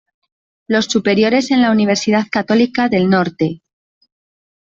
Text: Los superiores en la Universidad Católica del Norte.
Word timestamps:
Los 0.67 0.85
superiores 0.85 1.51
en 1.51 1.61
la 1.61 1.69
Universidad 1.71 2.25
Católica 2.31 2.89
del 2.89 3.07
Norte. 3.07 3.61